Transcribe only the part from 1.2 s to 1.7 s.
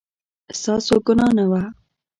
نه وه